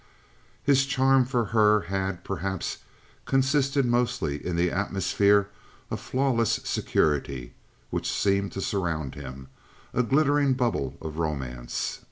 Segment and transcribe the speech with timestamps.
[0.63, 2.79] His charm for her had, perhaps,
[3.25, 5.49] consisted mostly in the atmosphere
[5.91, 7.53] of flawless security,
[7.91, 11.99] which seemed to surround him—a glittering bubble of romance.